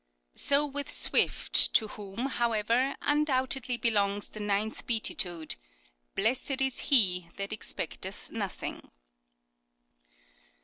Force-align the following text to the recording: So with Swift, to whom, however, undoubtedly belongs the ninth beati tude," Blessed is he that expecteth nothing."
So 0.33 0.65
with 0.65 0.89
Swift, 0.89 1.53
to 1.75 1.89
whom, 1.89 2.25
however, 2.25 2.95
undoubtedly 3.03 3.77
belongs 3.77 4.29
the 4.29 4.39
ninth 4.39 4.87
beati 4.87 5.15
tude," 5.15 5.57
Blessed 6.15 6.59
is 6.59 6.79
he 6.89 7.29
that 7.37 7.53
expecteth 7.53 8.31
nothing." 8.31 8.89